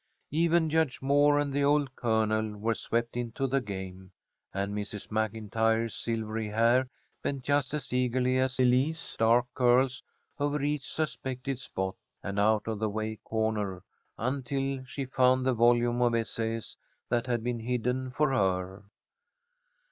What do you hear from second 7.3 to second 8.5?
just as eagerly